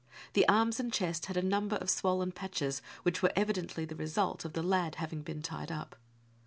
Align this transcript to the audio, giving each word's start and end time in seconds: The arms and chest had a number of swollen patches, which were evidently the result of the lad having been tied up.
The 0.33 0.47
arms 0.49 0.79
and 0.79 0.91
chest 0.91 1.27
had 1.27 1.37
a 1.37 1.43
number 1.43 1.75
of 1.75 1.87
swollen 1.87 2.31
patches, 2.31 2.81
which 3.03 3.21
were 3.21 3.31
evidently 3.35 3.85
the 3.85 3.95
result 3.95 4.43
of 4.45 4.53
the 4.53 4.63
lad 4.63 4.95
having 4.95 5.21
been 5.21 5.43
tied 5.43 5.71
up. 5.71 5.95